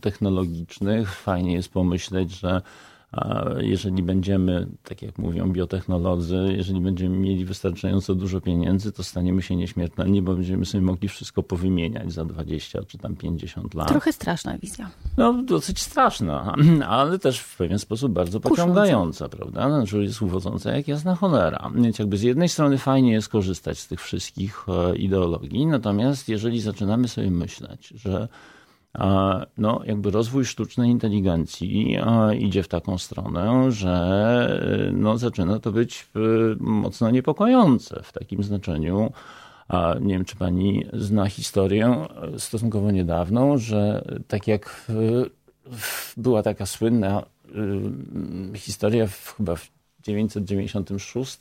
[0.00, 1.14] technologicznych.
[1.14, 2.62] Fajnie jest pomyśleć, że
[3.60, 9.56] jeżeli będziemy, tak jak mówią biotechnolodzy, jeżeli będziemy mieli wystarczająco dużo pieniędzy, to staniemy się
[9.56, 13.88] nieśmiertelni, bo będziemy sobie mogli wszystko powymieniać za 20 czy tam 50 lat.
[13.88, 14.90] Trochę straszna wizja.
[15.16, 16.54] No, dosyć straszna,
[16.88, 19.68] ale też w pewien sposób bardzo pociągająca, prawda?
[19.68, 21.70] Znaczy jest uwodząca jak jasna cholera.
[21.74, 26.60] Więc jakby z jednej strony fajnie jest korzystać z tych wszystkich e, ideologii, natomiast jeżeli
[26.60, 28.28] zaczynamy sobie myśleć, że
[29.58, 31.96] no, jakby rozwój sztucznej inteligencji
[32.38, 36.08] idzie w taką stronę, że no, zaczyna to być
[36.60, 39.12] mocno niepokojące w takim znaczeniu.
[39.68, 42.06] A nie wiem, czy pani zna historię
[42.38, 44.90] stosunkowo niedawną, że tak jak
[46.16, 47.22] była taka słynna
[48.54, 49.70] historia w, chyba w
[50.02, 51.38] 1996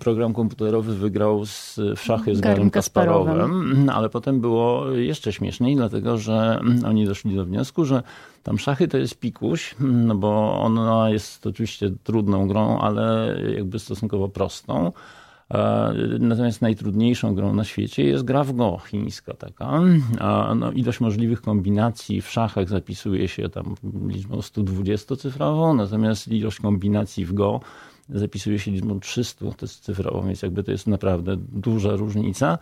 [0.00, 5.76] program komputerowy wygrał z, w szachy z Garym Kasparowem, Kasparowem, ale potem było jeszcze śmieszniej,
[5.76, 8.02] dlatego że oni doszli do wniosku, że
[8.42, 14.28] tam szachy to jest pikuś, no bo ona jest oczywiście trudną grą, ale jakby stosunkowo
[14.28, 14.92] prostą.
[16.18, 19.80] Natomiast najtrudniejszą grą na świecie jest gra w Go, chińska taka.
[20.56, 23.74] No, ilość możliwych kombinacji w szachach zapisuje się tam
[24.08, 27.60] liczbą 120-cyfrową, natomiast ilość kombinacji w Go
[28.08, 32.58] zapisuje się liczbą 300, to jest cyfrowo, więc jakby to jest naprawdę duża różnica.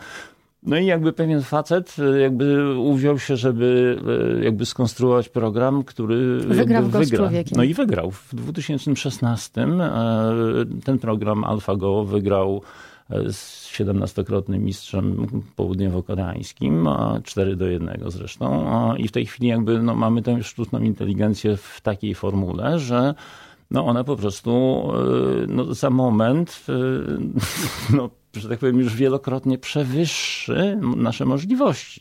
[0.62, 3.98] No i jakby pewien facet jakby uwziął się, żeby
[4.40, 7.30] e, jakby skonstruować program, który wygra wygra.
[7.56, 8.10] No i wygrał.
[8.10, 9.68] W 2016 e,
[10.84, 12.62] ten program AlphaGo wygrał
[13.10, 15.26] e, z 17-krotnym mistrzem
[15.56, 16.88] południowo-koreańskim,
[17.24, 18.96] 4 do 1 zresztą.
[18.96, 23.14] I w tej chwili jakby no, mamy tę sztuczną inteligencję w takiej formule, że
[23.70, 26.72] no ona po prostu e, no, za moment, e,
[27.96, 32.00] no, że tak powiem, już wielokrotnie przewyższy nasze możliwości.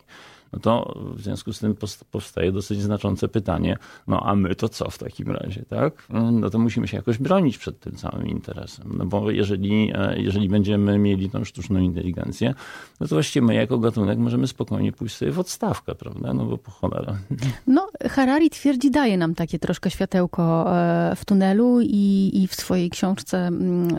[0.54, 1.76] No to w związku z tym
[2.12, 6.08] powstaje dosyć znaczące pytanie, no a my to co w takim razie, tak?
[6.32, 10.50] No to musimy się jakoś bronić przed tym całym interesem, no bo jeżeli, e, jeżeli
[10.50, 12.54] będziemy mieli tą sztuczną inteligencję,
[13.00, 16.34] no to właściwie my jako gatunek możemy spokojnie pójść sobie w odstawkę, prawda?
[16.34, 17.18] No bo po cholera.
[17.68, 22.90] No Harari twierdzi, daje nam takie troszkę światełko e, w tunelu i, i w swojej
[22.90, 23.50] książce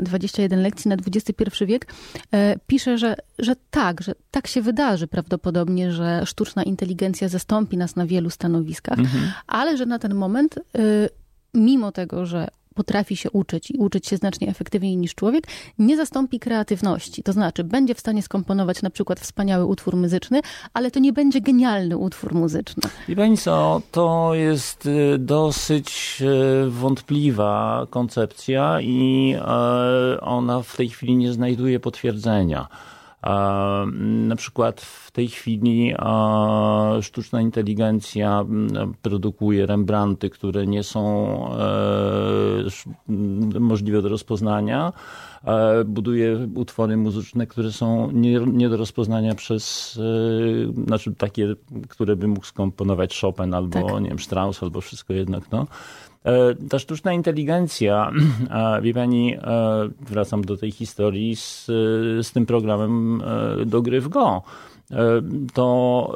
[0.02, 1.92] 21 mm, lekcji na XXI wiek
[2.32, 7.96] e, pisze, że, że tak, że tak się wydarzy prawdopodobnie, że sztuczna inteligencja zastąpi nas
[7.96, 9.32] na wielu stanowiskach, mhm.
[9.46, 11.08] ale że na ten moment, y,
[11.54, 15.46] mimo tego, że potrafi się uczyć i uczyć się znacznie efektywniej niż człowiek,
[15.78, 17.22] nie zastąpi kreatywności.
[17.22, 20.40] To znaczy, będzie w stanie skomponować na przykład wspaniały utwór muzyczny,
[20.74, 22.82] ale to nie będzie genialny utwór muzyczny.
[23.08, 26.18] I pani co, to jest y, dosyć
[26.66, 29.36] y, wątpliwa koncepcja i
[30.20, 32.68] ona w tej chwili nie znajduje potwierdzenia.
[34.26, 35.94] Na przykład w tej chwili
[37.02, 38.44] sztuczna inteligencja
[39.02, 41.36] produkuje Rembrandty, które nie są
[43.08, 44.92] e, możliwe do rozpoznania.
[45.84, 49.98] Buduje utwory muzyczne, które są nie, nie do rozpoznania przez,
[50.78, 51.54] e, znaczy takie,
[51.88, 54.02] które by mógł skomponować Chopin albo, tak.
[54.02, 55.66] nie wiem, Strauss albo wszystko jednak, no.
[56.24, 58.12] E, ta sztuczna inteligencja,
[58.82, 59.40] wie pani, e,
[60.00, 61.66] wracam do tej historii z,
[62.22, 64.42] z tym programem e, do gry w Go
[65.54, 66.14] to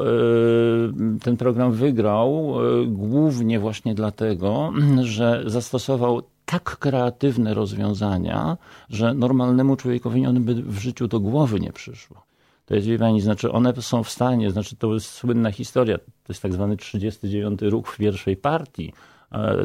[1.22, 2.54] ten program wygrał
[2.86, 8.56] głównie właśnie dlatego, że zastosował tak kreatywne rozwiązania,
[8.90, 12.22] że normalnemu człowiekowi one by w życiu do głowy nie przyszło.
[12.66, 16.04] To jest, wie pani, znaczy one są w stanie, znaczy to jest słynna historia, to
[16.28, 18.92] jest tak zwany 39 ruch w pierwszej partii,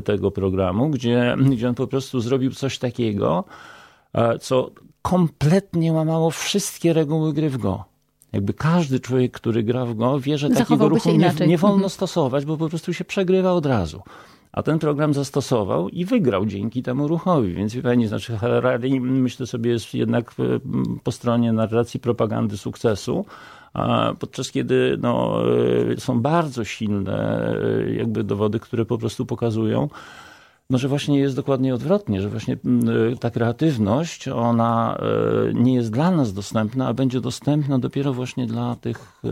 [0.04, 3.43] tego programu, gdzie, gdzie on po prostu zrobił coś takiego,
[4.13, 7.84] e, co kompletnie łamało wszystkie reguły gry w go.
[8.34, 11.89] Jakby każdy człowiek, który gra w go, wie, że takiego ruchu nie, nie, wolno mhm.
[11.89, 14.02] stosować, bo po prostu się przegrywa od razu.
[14.52, 17.54] A ten program zastosował i wygrał dzięki temu ruchowi.
[17.54, 20.60] Więc wie pani, znaczy Harari myślę sobie jest jednak e,
[21.04, 23.26] po stronie narracji propagandy sukcesu,
[24.20, 25.44] podczas kiedy no,
[25.92, 27.48] e, są bardzo silne
[27.86, 29.90] e, jakby dowody, które po prostu pokazują,
[30.72, 34.98] no, że właśnie jest dokładnie odwrotnie, że właśnie mm, ta kreatywność, ona
[35.50, 39.30] e, nie jest dla nas dostępna, a będzie dostępna dopiero właśnie dla tych e,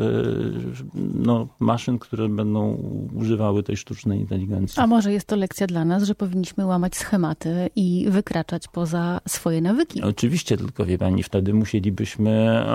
[1.13, 2.77] no, maszyn, które będą
[3.15, 4.81] używały tej sztucznej inteligencji.
[4.81, 9.61] A może jest to lekcja dla nas, że powinniśmy łamać schematy i wykraczać poza swoje
[9.61, 10.01] nawyki?
[10.01, 12.65] Oczywiście, tylko wie pani, wtedy musielibyśmy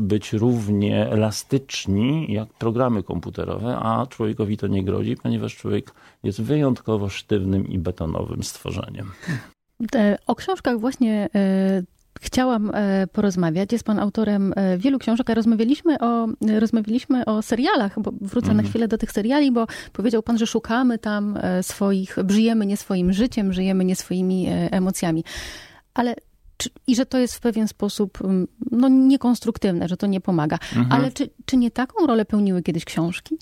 [0.00, 7.08] być równie elastyczni jak programy komputerowe, a człowiekowi to nie grozi, ponieważ człowiek jest wyjątkowo
[7.08, 8.05] sztywnym i betonowym
[8.42, 9.10] stworzeniem.
[10.26, 11.82] O książkach właśnie e,
[12.20, 13.72] chciałam e, porozmawiać.
[13.72, 16.26] Jest pan autorem e, wielu książek, a rozmawialiśmy o,
[16.58, 18.56] rozmawialiśmy o serialach, bo wrócę mm.
[18.56, 18.68] na mhm.
[18.68, 23.52] chwilę do tych seriali, bo powiedział pan, że szukamy tam swoich, żyjemy nie swoim życiem,
[23.52, 25.24] żyjemy nie swoimi emocjami.
[25.94, 26.14] Ale
[26.56, 28.18] czy, i że to jest w pewien sposób
[28.70, 30.58] no, niekonstruktywne, że to nie pomaga.
[30.72, 30.94] Mm -hmm.
[30.94, 33.38] Ale czy, czy nie taką rolę pełniły kiedyś książki?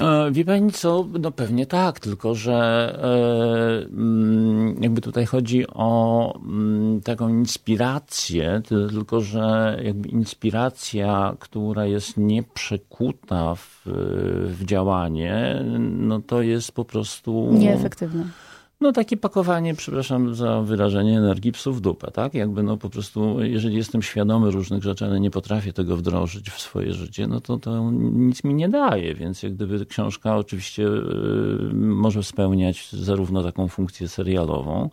[0.00, 1.08] E, wie pani co?
[1.20, 2.54] No pewnie tak, tylko że
[3.02, 12.16] e, mm, jakby tutaj chodzi o mm, taką inspirację, tylko że jakby inspiracja, która jest
[12.16, 13.82] nieprzekuta w,
[14.46, 17.48] w działanie, no to jest po prostu...
[17.52, 18.24] Nieefektywna.
[18.82, 22.34] No takie pakowanie, przepraszam za wyrażenie, energii psów w dupę, tak?
[22.34, 26.60] Jakby no po prostu, jeżeli jestem świadomy różnych rzeczy, ale nie potrafię tego wdrożyć w
[26.60, 31.74] swoje życie, no to to nic mi nie daje, więc jak gdyby książka oczywiście y,
[31.74, 34.90] może spełniać zarówno taką funkcję serialową,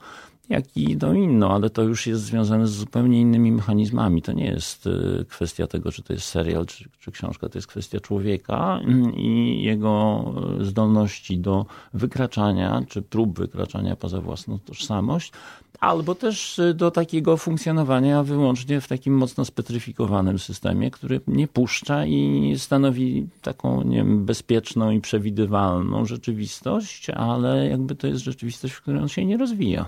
[0.50, 4.22] jak i do inną, ale to już jest związane z zupełnie innymi mechanizmami.
[4.22, 7.68] To nie jest y, kwestia tego, czy to jest serial, czy, czy książka, to jest
[7.68, 8.80] kwestia człowieka
[9.16, 10.26] i jego
[10.62, 15.32] zdolności do wykraczania, czy prób wykraczania poza własną tożsamość,
[15.80, 22.06] albo też y, do takiego funkcjonowania wyłącznie w takim mocno specyfikowanym systemie, który nie puszcza
[22.06, 28.82] i stanowi taką nie wiem, bezpieczną i przewidywalną rzeczywistość, ale jakby to jest rzeczywistość, w
[28.82, 29.86] której on się nie rozwija.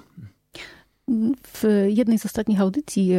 [1.47, 3.17] W jednej z ostatnich audycji, e,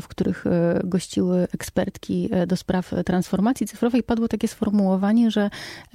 [0.00, 5.50] w których e, gościły ekspertki e, do spraw transformacji cyfrowej, padło takie sformułowanie, że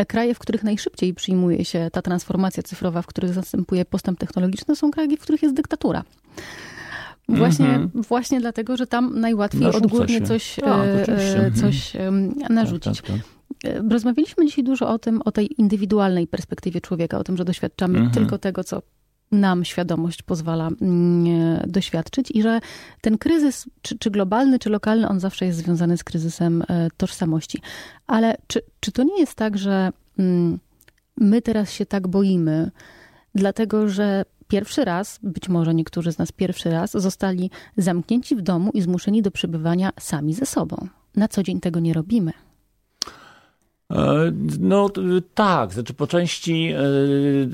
[0.07, 4.91] kraje, w których najszybciej przyjmuje się ta transformacja cyfrowa, w których zastępuje postęp technologiczny, są
[4.91, 6.03] kraje, w których jest dyktatura.
[7.29, 8.07] Właśnie, mm -hmm.
[8.07, 10.25] właśnie dlatego, że tam najłatwiej Narzuca odgórnie się.
[10.25, 11.93] coś, tak, coś
[12.49, 13.01] narzucić.
[13.01, 13.21] Tak, tak,
[13.61, 13.91] tak.
[13.91, 18.09] Rozmawialiśmy dzisiaj dużo o tym, o tej indywidualnej perspektywie człowieka, o tym, że doświadczamy mm
[18.09, 18.13] -hmm.
[18.13, 18.81] tylko tego, co
[19.31, 22.59] nam świadomość pozwala mm, doświadczyć i że
[23.01, 27.61] ten kryzys, czy, czy globalny, czy lokalny, on zawsze jest związany z kryzysem e, tożsamości.
[28.07, 30.59] Ale czy, czy to nie jest tak, że mm,
[31.17, 32.71] my teraz się tak boimy,
[33.35, 38.71] dlatego że pierwszy raz, być może niektórzy z nas pierwszy raz, zostali zamknięci w domu
[38.73, 40.87] i zmuszeni do przebywania sami ze sobą.
[41.15, 42.31] Na co dzień tego nie robimy.
[43.93, 44.89] E, no
[45.33, 46.79] tak, znaczy po części e,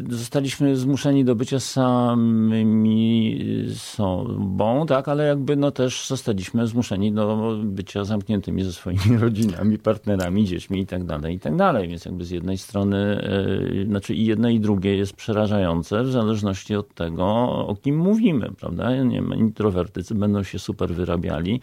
[0.10, 3.40] zostaliśmy zmuszeni do bycia samymi
[3.76, 10.46] sobą, tak, ale jakby no też zostaliśmy zmuszeni do bycia zamkniętymi ze swoimi rodzinami, partnerami,
[10.46, 11.90] dziećmi i tak dalej, i tak dalej.
[11.90, 16.76] Więc jakby z jednej strony, e, znaczy i jedno i drugie jest przerażające w zależności
[16.76, 17.26] od tego,
[17.68, 19.04] o kim mówimy, prawda?
[19.04, 21.62] Nie wiem, introwertycy będą się super wyrabiali,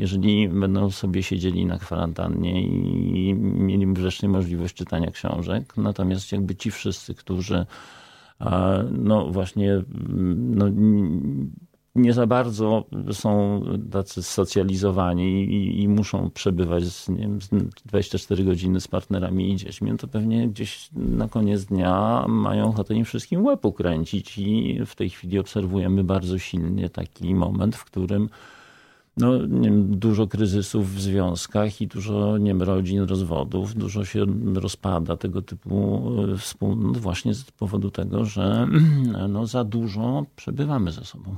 [0.00, 5.76] jeżeli będą sobie siedzieli na kwarantannie i mieli wreszcie możliwość czytania książek.
[5.76, 7.66] Natomiast jakby ci wszyscy, którzy
[8.90, 9.82] no właśnie
[10.36, 10.66] no,
[11.94, 17.38] nie za bardzo są tacy socjalizowani i, i muszą przebywać z, wiem,
[17.86, 22.94] 24 godziny z partnerami i dziećmi, no to pewnie gdzieś na koniec dnia mają ochotę
[22.94, 28.28] im wszystkim łeb ukręcić i w tej chwili obserwujemy bardzo silnie taki moment, w którym
[29.20, 34.24] no, nie wiem, dużo kryzysów w związkach i dużo nie wiem, rodzin, rozwodów, dużo się
[34.54, 36.02] rozpada tego typu
[36.34, 38.68] e, wspólnot właśnie z powodu tego, że
[39.28, 41.36] no, za dużo przebywamy ze sobą.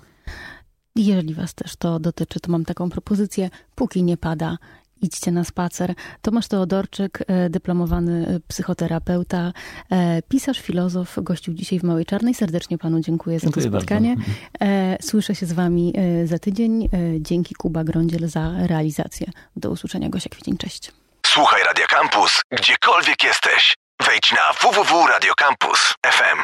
[0.96, 3.50] Jeżeli Was też to dotyczy, to mam taką propozycję.
[3.74, 4.58] Póki nie pada,
[5.02, 5.94] idźcie na spacer.
[6.22, 9.52] Tomasz Teodorczyk, e, dyplomowany e, psychoterapeuta,
[9.90, 12.34] e, pisarz, filozof, gościł dzisiaj w Małej Czarnej.
[12.34, 14.16] Serdecznie panu dziękuję, dziękuję za to spotkanie.
[14.16, 15.08] Bardzo.
[15.08, 15.92] Słyszę się z wami
[16.24, 16.88] za tydzień.
[17.20, 19.26] Dzięki Kuba Grądziel za realizację.
[19.56, 20.08] Do usłyszenia.
[20.08, 20.92] Gosia Kwiecień, cześć.
[21.26, 23.74] Słuchaj Radio Campus, gdziekolwiek jesteś.
[24.06, 26.38] Wejdź na www.radiocampus.fm.